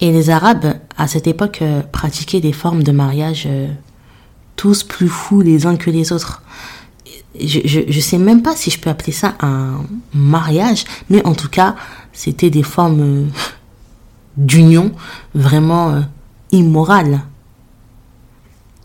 [0.00, 3.68] Et les Arabes, à cette époque, euh, pratiquaient des formes de mariage euh,
[4.56, 6.42] tous plus fous les uns que les autres.
[7.38, 9.82] Je, ne sais même pas si je peux appeler ça un
[10.14, 11.76] mariage, mais en tout cas,
[12.12, 13.26] c'était des formes euh,
[14.38, 14.92] d'union
[15.34, 16.00] vraiment euh,
[16.50, 17.20] immorale.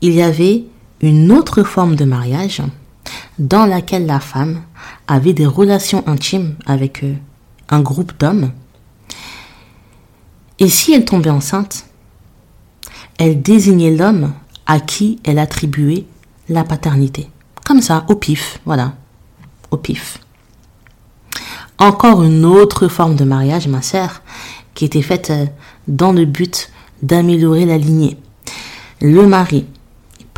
[0.03, 0.63] Il y avait
[1.01, 2.63] une autre forme de mariage
[3.37, 4.63] dans laquelle la femme
[5.07, 7.13] avait des relations intimes avec euh,
[7.69, 8.51] un groupe d'hommes.
[10.57, 11.85] Et si elle tombait enceinte,
[13.19, 14.33] elle désignait l'homme
[14.65, 16.05] à qui elle attribuait
[16.49, 17.29] la paternité.
[17.63, 18.93] Comme ça, au pif, voilà,
[19.69, 20.17] au pif.
[21.77, 24.23] encore une autre forme de mariage, ma sœur,
[24.73, 25.45] qui était faite euh,
[25.87, 26.71] dans le but
[27.03, 28.17] d'améliorer la lignée.
[28.99, 29.65] Le mari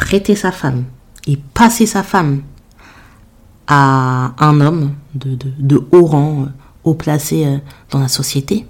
[0.04, 0.84] prêtait sa femme
[1.28, 2.42] et passait sa femme
[3.68, 6.46] à un homme de, haut rang, euh,
[6.84, 7.58] haut placé euh,
[7.90, 8.68] dans la société,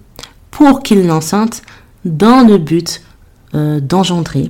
[0.52, 1.64] pour qu'il l'enceinte
[2.06, 3.02] dans le but
[3.82, 4.50] d'engendrer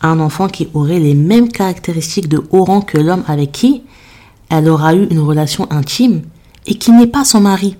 [0.00, 3.82] un enfant qui aurait les mêmes caractéristiques de haut rang que l'homme avec qui
[4.48, 6.22] elle aura eu une relation intime
[6.64, 7.76] et qui n'est pas son mari,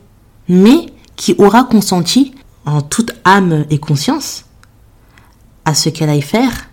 [0.49, 2.35] mais qui aura consenti
[2.67, 4.47] en toute âme et conscience
[5.65, 6.69] à ce qu'elle aille faire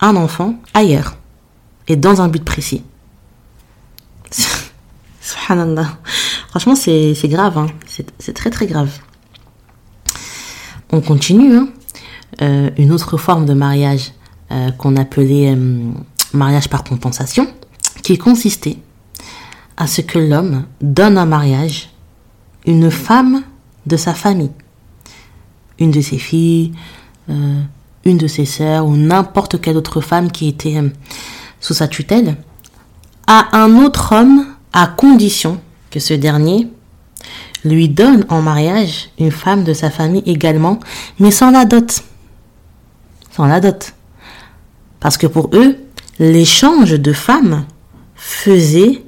[0.00, 1.16] un enfant ailleurs
[1.88, 2.82] et dans un but précis.
[5.20, 7.66] Franchement, c'est grave, hein.
[8.18, 8.90] c'est très très grave.
[10.90, 11.56] On continue.
[11.56, 11.68] Hein.
[12.42, 14.12] Euh, une autre forme de mariage
[14.50, 15.92] euh, qu'on appelait euh,
[16.32, 17.46] mariage par compensation,
[18.02, 18.78] qui consistait
[19.76, 21.90] à ce que l'homme donne en mariage
[22.66, 23.42] une femme
[23.86, 24.50] de sa famille,
[25.78, 26.72] une de ses filles,
[28.04, 30.88] une de ses sœurs ou n'importe quelle autre femme qui était euh,
[31.60, 32.36] sous sa tutelle,
[33.26, 36.68] à un autre homme à condition que ce dernier
[37.64, 40.78] lui donne en mariage une femme de sa famille également,
[41.18, 42.02] mais sans la dot.
[43.30, 43.94] Sans la dot.
[45.00, 45.76] Parce que pour eux,
[46.18, 47.64] l'échange de femmes
[48.14, 49.02] faisait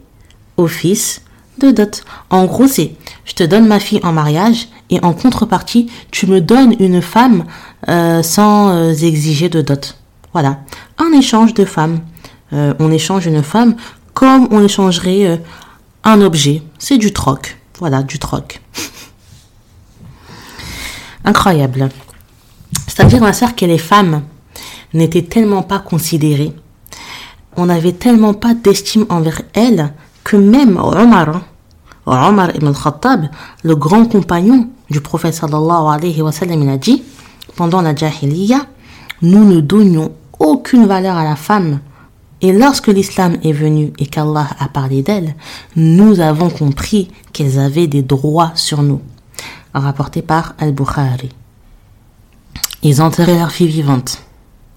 [0.57, 1.23] office
[1.59, 2.05] de dot.
[2.31, 6.41] En gros, c'est je te donne ma fille en mariage et en contrepartie, tu me
[6.41, 7.45] donnes une femme
[7.89, 9.97] euh, sans euh, exiger de dot.
[10.33, 10.61] Voilà,
[10.99, 12.01] un échange de femmes.
[12.53, 13.77] Euh, on échange une femme
[14.15, 15.43] comme on échangerait
[16.05, 16.63] un objet.
[16.79, 17.59] C'est du troc.
[17.79, 18.61] Voilà, du troc.
[21.25, 21.91] Incroyable.
[22.87, 24.23] C'est-à-dire, ma sœur, que les femmes
[24.95, 26.53] n'étaient tellement pas considérées,
[27.57, 29.93] on n'avait tellement pas d'estime envers elles
[30.25, 31.43] que même Omar,
[32.07, 33.29] Omar ibn al-Khattab,
[33.63, 37.03] le grand compagnon du prophète sallallahu alayhi wa sallam, il a dit,
[37.57, 38.67] pendant la Jahiliya,
[39.23, 41.81] nous ne donnions aucune valeur à la femme.
[42.43, 45.35] Et lorsque l'islam est venu et qu'Allah a parlé d'elle,
[45.75, 49.01] nous avons compris qu'elles avaient des droits sur nous.
[49.73, 51.31] Rapporté par Al-Bukhari.
[52.83, 54.23] Ils enterraient leur fille vivante.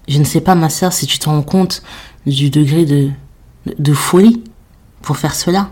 [0.08, 1.82] Je ne sais pas, ma sœur, si tu te rends compte
[2.26, 3.10] du degré de,
[3.78, 4.42] de folie
[5.02, 5.70] pour faire cela.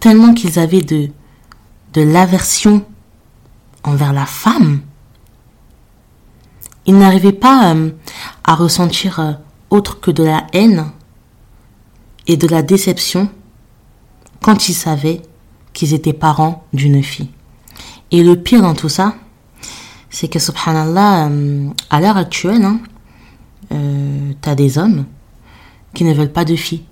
[0.00, 1.10] Tellement qu'ils avaient de,
[1.92, 2.84] de l'aversion
[3.84, 4.80] envers la femme.
[6.86, 7.90] Ils n'arrivaient pas euh,
[8.44, 9.32] à ressentir euh,
[9.70, 10.86] autre que de la haine
[12.28, 13.28] et de la déception
[14.40, 15.22] quand ils savaient
[15.72, 17.30] qu'ils étaient parents d'une fille.
[18.12, 19.16] Et le pire dans tout ça,
[20.10, 22.80] c'est que subhanallah, euh, à l'heure actuelle, hein,
[23.70, 25.06] tu as des hommes
[25.92, 26.84] qui ne veulent pas de filles.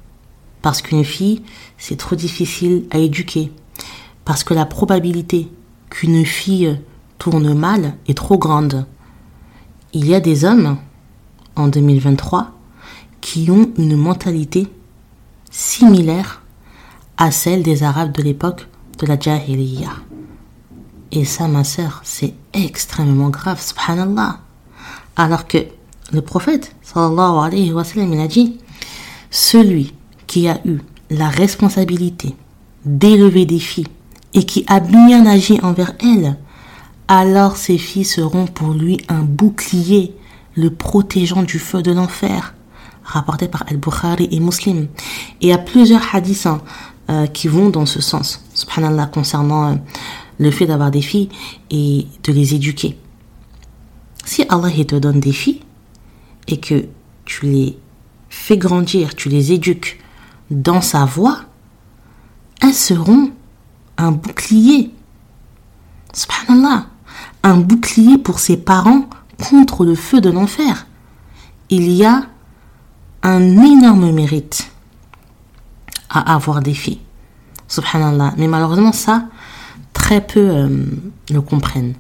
[0.61, 1.43] Parce qu'une fille,
[1.79, 3.53] c'est trop difficile à éduquer.
[4.25, 5.49] Parce que la probabilité
[5.89, 6.81] qu'une fille
[7.19, 8.87] tourne mal est trop grande.
[9.97, 10.77] Il y a des hommes,
[11.55, 12.51] en 2023,
[13.21, 14.67] qui ont une mentalité
[15.53, 16.43] similaire
[17.17, 18.67] à celle des Arabes de l'époque
[18.99, 19.91] de la Jahiliya.
[21.13, 24.41] Et ça, ma sœur, c'est extrêmement grave, subhanallah.
[25.15, 25.59] Alors que
[26.13, 28.59] le prophète, sallallahu alayhi wa sallam, a dit,
[29.31, 29.95] celui
[30.27, 32.35] qui a eu la responsabilité
[32.85, 33.87] d'élever des filles
[34.33, 36.37] et qui a bien agi envers elles,
[37.09, 40.15] alors ces filles seront pour lui un bouclier
[40.55, 42.55] le protégeant du feu de l'enfer,
[43.03, 44.89] rapporté par Al-Bukhari et Muslim.
[45.41, 46.63] Et il y a plusieurs hadiths hein,
[47.11, 49.75] euh, qui vont dans ce sens, subhanallah, concernant euh,
[50.39, 51.29] le fait d'avoir des filles
[51.71, 52.97] et de les éduquer.
[54.25, 55.61] Si Allah te donne des filles
[56.49, 56.87] et que
[57.25, 57.79] tu les
[58.31, 60.01] fais grandir, tu les éduques
[60.51, 61.41] dans sa voix,
[62.63, 63.31] elles seront
[63.99, 64.91] un bouclier.
[66.13, 66.87] Subhanallah,
[67.53, 69.05] bouclier pour ses parents
[69.49, 70.87] contre le feu de l'enfer.
[71.71, 72.25] Il y a
[73.23, 74.71] un énorme mérite
[76.11, 77.01] à avoir des filles.
[77.69, 78.35] Subhanallah.
[78.37, 79.25] Mais malheureusement, ça,
[79.93, 80.69] très peu euh,
[81.31, 81.95] le comprennent.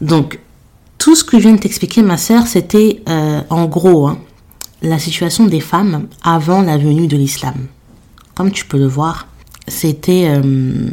[0.00, 0.38] Donc,
[0.98, 4.18] tout ce que je viens de t'expliquer, ma sœur, c'était euh, en gros hein,
[4.82, 7.66] la situation des femmes avant la venue de l'islam.
[8.34, 9.26] Comme tu peux le voir,
[9.66, 10.90] c'était euh,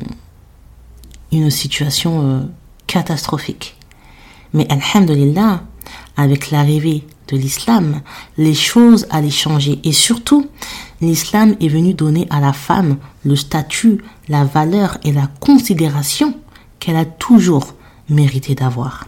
[1.32, 2.42] une situation euh,
[2.88, 3.76] catastrophique.
[4.54, 5.64] Mais alhamdulillah,
[6.18, 8.02] avec l'arrivée de l'islam,
[8.38, 9.80] les choses allaient changer.
[9.84, 10.48] Et surtout,
[11.02, 16.36] l'islam est venu donner à la femme le statut, la valeur et la considération
[16.80, 17.74] qu'elle a toujours
[18.10, 19.08] mérité d'avoir.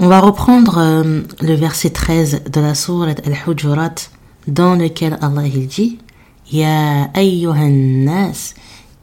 [0.00, 3.94] On va reprendre euh, le verset 13 de la sourate Al-Hujurat
[4.46, 5.98] dans lequel Allah il dit
[6.50, 8.54] Ayyuhan nas,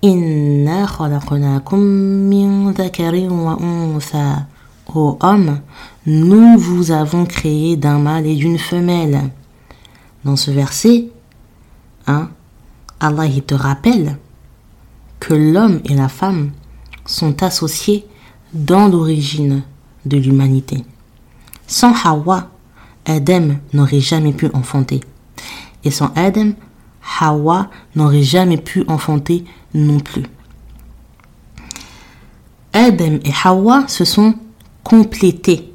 [0.02, 4.48] inna khalaqnakum min dhakarin wa untha.
[4.94, 5.62] Ô homme,
[6.06, 9.30] nous vous avons créé d'un mâle et d'une femelle.
[10.24, 11.10] Dans ce verset,
[12.08, 12.30] hein,
[13.00, 14.18] Allah il te rappelle
[15.20, 16.52] que l'homme et la femme
[17.06, 18.06] sont associés
[18.54, 19.64] dans l'origine
[20.06, 20.84] de l'humanité.
[21.68, 22.50] Sans Hawa,
[23.06, 25.02] Adam n'aurait jamais pu enfanter.
[25.84, 26.52] Et sans Adam,
[27.20, 30.24] Hawa n'aurait jamais pu enfanter non plus.
[32.74, 34.36] Adam et Hawa se sont
[34.84, 35.74] complétés.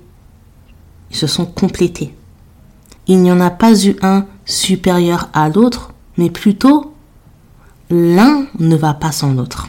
[1.11, 2.15] Ils se sont complétés.
[3.07, 6.95] Il n'y en a pas eu un supérieur à l'autre, mais plutôt
[7.89, 9.69] l'un ne va pas sans l'autre.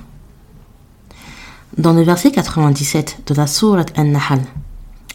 [1.77, 4.41] Dans le verset 97 de la sourate An-Nahl,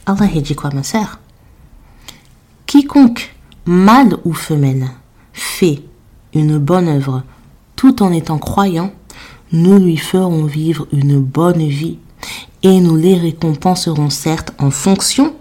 [0.07, 1.19] Allah dit quoi ma sœur?
[2.65, 3.35] Quiconque,
[3.67, 4.89] mâle ou femelle,
[5.33, 5.83] fait
[6.39, 7.23] une bonne œuvre
[7.77, 8.93] tout en étant croyant,
[9.53, 11.99] nous lui ferons vivre une bonne vie
[12.63, 15.35] et nous les récompenserons certes en fonction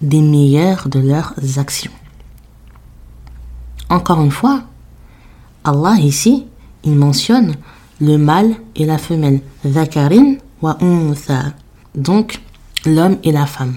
[0.00, 1.92] des meilleures de leurs actions.
[3.88, 4.62] Encore une fois,
[5.64, 6.46] Allah ici,
[6.84, 7.54] il mentionne
[8.00, 10.76] le mâle et la femelle, Zakarin wa
[11.94, 12.40] donc
[12.84, 13.76] l'homme et la femme.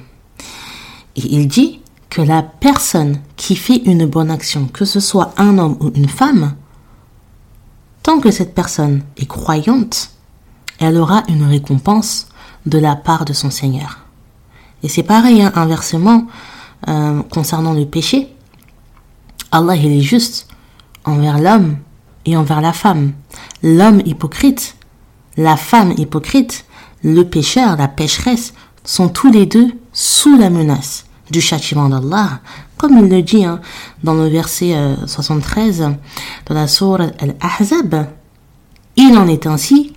[1.16, 1.82] Et il dit
[2.16, 6.08] que la personne qui fait une bonne action, que ce soit un homme ou une
[6.08, 6.56] femme,
[8.04, 10.12] tant que cette personne est croyante,
[10.80, 12.30] elle aura une récompense
[12.66, 14.00] de la part de son Seigneur.
[14.82, 16.26] Et c'est pareil, hein, inversement,
[16.88, 18.34] euh, concernant le péché,
[19.52, 20.48] Allah il est juste
[21.04, 21.76] envers l'homme
[22.24, 23.12] et envers la femme.
[23.62, 24.78] L'homme hypocrite,
[25.36, 26.64] la femme hypocrite,
[27.04, 28.54] le pécheur, la pécheresse,
[28.86, 32.40] sont tous les deux sous la menace du châtiment d'Allah,
[32.78, 33.60] comme il le dit hein,
[34.04, 35.90] dans le verset 73 euh,
[36.48, 38.08] de la sourate Al-Ahzab.
[38.96, 39.94] Il en est ainsi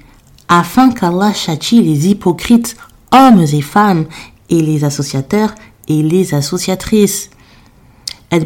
[0.48, 2.76] afin qu'Allah châtie les hypocrites,
[3.12, 4.06] hommes et femmes,
[4.48, 5.54] et les associateurs
[5.88, 7.30] et les associatrices.
[8.30, 8.40] Et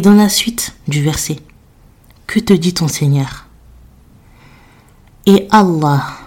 [0.00, 1.36] dans la suite du verset,
[2.26, 3.46] que te dit ton Seigneur?
[5.26, 6.17] Et Allah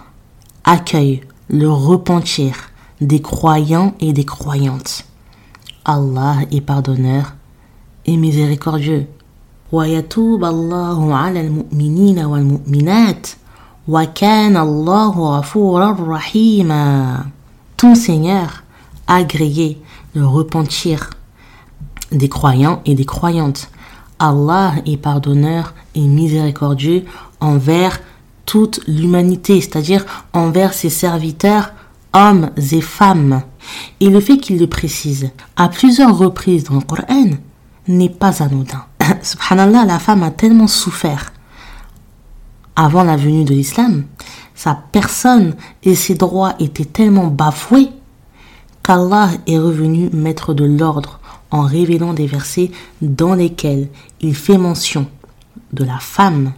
[0.63, 2.71] accueille le repentir
[3.01, 5.05] des croyants et des croyantes.
[5.85, 7.35] Allah est pardonneur
[8.05, 9.07] et miséricordieux.
[9.71, 13.27] ويتوب الله على المؤمنين والمؤمنات
[13.87, 17.25] وكان الله غفورا رحيما
[17.77, 18.63] Ton Seigneur
[19.07, 19.81] a grillé
[20.15, 21.11] le repentir
[22.11, 23.69] des croyants et des croyantes.
[24.19, 27.05] Allah est pardonneur et miséricordieux
[27.39, 27.99] envers
[28.46, 31.72] toute l'humanité, c'est-à-dire envers ses serviteurs,
[32.12, 33.42] hommes et femmes.
[34.00, 37.30] Et le fait qu'il le précise à plusieurs reprises dans le Coran
[37.88, 38.84] n'est pas anodin.
[39.22, 41.32] Subhanallah, la femme a tellement souffert
[42.76, 44.04] avant la venue de l'islam,
[44.54, 47.90] sa personne et ses droits étaient tellement bafoués
[48.82, 53.88] qu'Allah est revenu mettre de l'ordre en révélant des versets dans lesquels
[54.20, 55.06] il fait mention
[55.72, 56.52] de la femme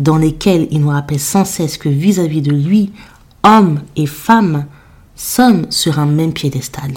[0.00, 2.90] dans lesquels il nous rappelle sans cesse que vis-à-vis de lui,
[3.42, 4.64] hommes et femmes
[5.14, 6.94] sommes sur un même piédestal.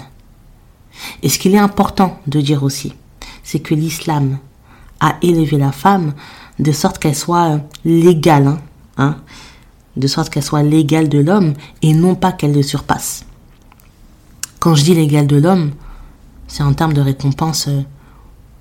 [1.22, 2.94] Et ce qu'il est important de dire aussi,
[3.42, 4.38] c'est que l'islam
[5.00, 6.14] a élevé la femme
[6.58, 8.58] de sorte qu'elle soit légale, hein,
[8.96, 9.16] hein,
[9.96, 13.26] de sorte qu'elle soit l'égale de l'homme et non pas qu'elle le surpasse.
[14.60, 15.72] Quand je dis l'égale de l'homme,
[16.48, 17.82] c'est en termes de récompense euh,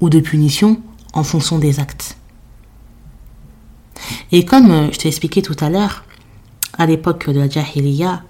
[0.02, 0.82] ou de punition
[1.14, 2.18] en fonction des actes.
[4.32, 6.04] Et comme euh, je t'ai expliqué tout à l'heure,
[6.78, 8.24] à l'époque de la Jahiliya,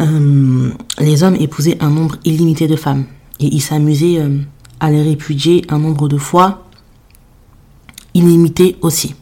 [0.00, 3.04] euh, les hommes épousaient un nombre illimité de femmes
[3.40, 4.38] et ils s'amusaient euh,
[4.80, 6.64] à les répudier un nombre de fois
[8.14, 9.14] illimité aussi.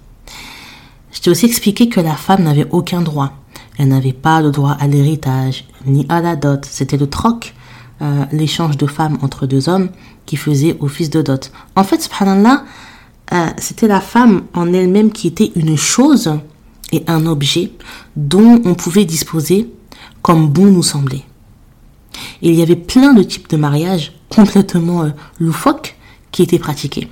[1.13, 3.33] Je t'ai aussi expliqué que la femme n'avait aucun droit.
[3.79, 6.65] Elle n'avait pas de droit à l'héritage ni à la dot.
[6.65, 7.55] C'était le troc,
[8.31, 9.89] l'échange de femmes entre deux hommes
[10.27, 11.51] qui faisait office de dot.
[11.75, 12.65] En fait, subhanallah,
[13.35, 16.39] euh, c'était la femme en elle-même qui était une chose
[16.93, 17.73] et un objet
[18.15, 19.73] dont on pouvait disposer
[20.23, 21.25] comme bon nous semblait.
[22.43, 25.11] il y avait plein de types de mariages complètement euh,
[25.41, 25.97] loufoques
[26.31, 27.09] qui étaient pratiqués.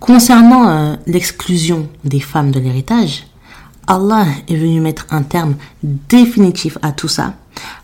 [0.00, 3.26] Concernant euh, l'exclusion des femmes de l'héritage,
[3.86, 7.34] Allah est venu mettre un terme définitif à tout ça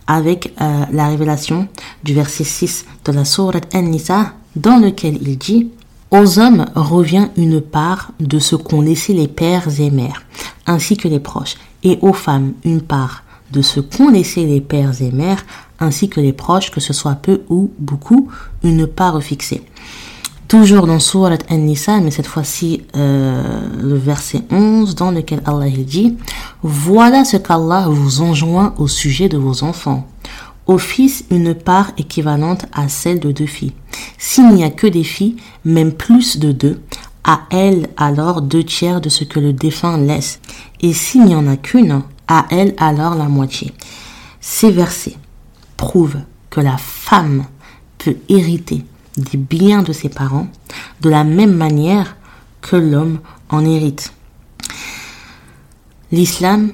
[0.09, 1.68] avec la révélation
[2.03, 5.70] du verset 6 de la sourate An-Nisa dans lequel il dit
[6.13, 10.23] aux hommes revient une part de ce qu'ont laissé les pères et mères,
[10.67, 15.01] ainsi que les proches, et aux femmes une part de ce qu'ont laissé les pères
[15.03, 15.45] et mères,
[15.81, 18.29] ainsi que les proches, que ce soit peu ou beaucoup,
[18.63, 19.65] une part fixée.
[20.49, 23.43] Toujours dans Surat An-Nisa, mais cette fois-ci euh,
[23.81, 26.19] le verset 11, dans lequel Allah dit
[26.63, 30.07] Voilà ce qu'Allah vous enjoint au sujet de vos enfants.
[30.73, 33.75] Au fils, une part équivalente à celle de deux filles.
[34.16, 36.81] S'il n'y a que des filles, même plus de deux,
[37.25, 40.41] à elle alors deux tiers de ce que le défunt laisse.
[40.81, 43.75] Et s'il n'y en a qu'une, à elle alors la moitié.
[44.41, 45.18] Ces versets
[45.77, 47.45] prouvent que la femme
[47.99, 48.83] peut hériter
[49.18, 50.47] des biens de ses parents
[51.03, 52.16] de la même manière
[52.62, 53.18] que l'homme
[53.51, 54.14] en hérite.
[56.12, 56.73] L'islam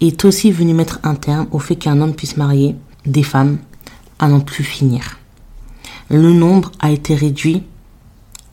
[0.00, 2.76] est aussi venu mettre un terme au fait qu'un homme puisse marier
[3.06, 3.58] des femmes
[4.18, 5.18] à n'en plus finir.
[6.08, 7.62] Le nombre a été réduit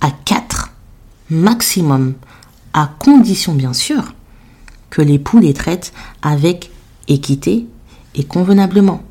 [0.02, 0.72] à quatre
[1.30, 2.14] maximum,
[2.74, 4.14] à condition bien sûr
[4.90, 6.72] que l'époux les traite avec
[7.08, 7.66] équité
[8.16, 9.02] et convenablement.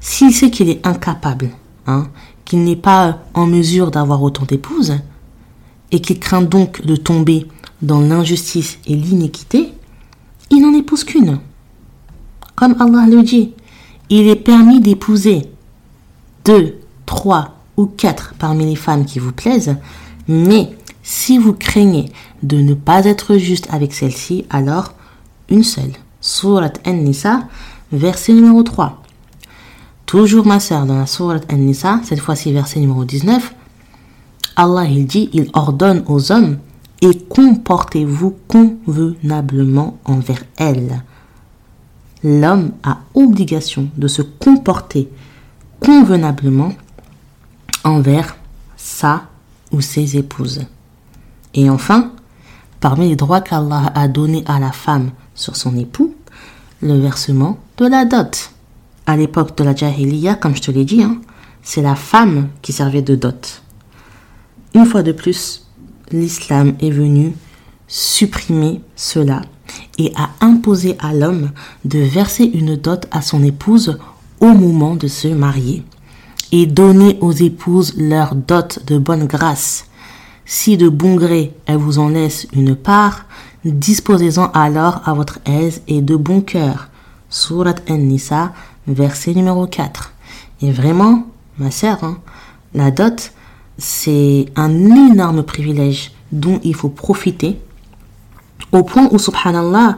[0.00, 1.50] S'il sait qu'il est incapable,
[1.86, 2.08] hein,
[2.44, 4.94] qu'il n'est pas en mesure d'avoir autant d'épouses,
[5.90, 7.46] et qu'il craint donc de tomber
[7.82, 9.72] dans l'injustice et l'iniquité,
[10.50, 11.38] il n'en épouse qu'une.
[12.56, 13.52] Comme Allah le dit,
[14.10, 15.42] il est permis d'épouser
[16.44, 19.76] deux, trois ou quatre parmi les femmes qui vous plaisent,
[20.28, 20.70] mais
[21.02, 22.10] si vous craignez
[22.42, 24.92] de ne pas être juste avec celle-ci, alors
[25.48, 25.92] une seule.
[26.20, 27.48] Surat An-Nisa,
[27.92, 29.02] verset numéro 3.
[30.06, 33.54] Toujours ma sœur dans la Surat An-Nisa, cette fois-ci verset numéro 19,
[34.56, 36.58] Allah il dit, il ordonne aux hommes
[37.02, 41.02] et comportez-vous convenablement envers elles.
[42.24, 45.10] L'homme a obligation de se comporter
[45.78, 46.72] convenablement
[47.84, 48.36] envers
[48.76, 49.24] sa
[49.70, 50.62] ou ses épouses.
[51.52, 52.12] Et enfin,
[52.80, 56.14] parmi les droits qu'Allah a donnés à la femme sur son époux,
[56.80, 58.50] le versement de la dot.
[59.06, 61.20] À l'époque de la Jahiliya, comme je te l'ai dit, hein,
[61.62, 63.62] c'est la femme qui servait de dot.
[64.74, 65.66] Une fois de plus,
[66.10, 67.34] l'islam est venu
[67.94, 69.42] supprimer cela
[69.98, 71.52] et a imposé à l'homme
[71.84, 74.00] de verser une dot à son épouse
[74.40, 75.84] au moment de se marier
[76.50, 79.86] et donner aux épouses leur dot de bonne grâce.
[80.44, 83.26] Si de bon gré elle vous en laisse une part,
[83.64, 86.88] disposez-en alors à votre aise et de bon cœur.
[87.30, 88.52] Surat An-Nisa,
[88.88, 90.12] verset numéro 4.
[90.62, 91.28] Et vraiment,
[91.58, 92.18] ma sœur, hein,
[92.74, 93.30] la dot,
[93.78, 97.60] c'est un énorme privilège dont il faut profiter
[98.72, 99.96] au point où, subhanallah,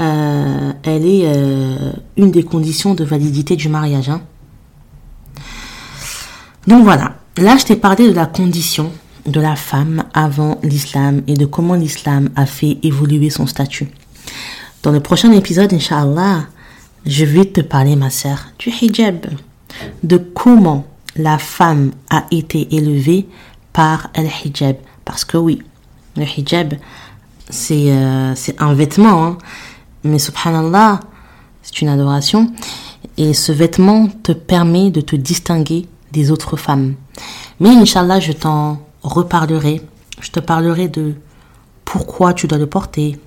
[0.00, 4.08] euh, elle est euh, une des conditions de validité du mariage.
[4.08, 4.22] Hein.
[6.66, 8.90] Donc voilà, là je t'ai parlé de la condition
[9.26, 13.88] de la femme avant l'islam et de comment l'islam a fait évoluer son statut.
[14.82, 16.46] Dans le prochain épisode, Inch'Allah,
[17.06, 19.26] je vais te parler, ma sœur, du hijab,
[20.02, 20.86] de comment
[21.16, 23.26] la femme a été élevée
[23.72, 24.76] par le hijab.
[25.04, 25.62] Parce que oui,
[26.16, 26.74] le hijab,
[27.50, 29.38] c'est euh, un vêtement, hein.
[30.02, 31.00] mais subhanallah,
[31.62, 32.50] c'est une adoration.
[33.16, 36.94] Et ce vêtement te permet de te distinguer des autres femmes.
[37.60, 39.82] Mais Inch'Allah, je t'en reparlerai.
[40.20, 41.14] Je te parlerai de
[41.84, 43.18] pourquoi tu dois le porter,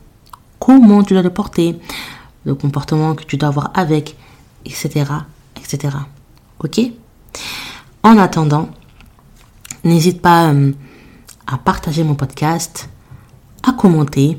[0.60, 1.80] comment tu dois le porter,
[2.44, 4.16] le comportement que tu dois avoir avec,
[4.66, 5.06] etc.
[5.56, 5.96] etc.
[6.60, 6.80] Ok?
[8.04, 8.70] En attendant,
[9.84, 10.72] n'hésite pas euh,
[11.46, 12.90] à partager mon podcast,
[13.67, 14.39] à commenter,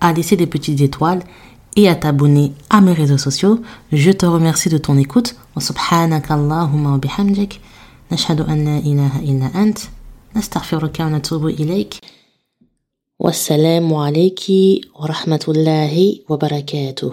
[0.00, 1.22] à laisser des petites étoiles
[1.76, 3.60] et à t'abonner à mes réseaux sociaux.
[3.92, 5.36] Je te remercie de ton écoute.
[5.58, 7.60] Subhanakallahumma wa bihamdik.
[8.10, 9.90] Nashhadu an la ilaha illa ant.
[10.36, 11.94] نستغفرك ونتوب إليك
[13.18, 14.40] والسلام عليك
[15.00, 17.12] ورحمة الله وبركاته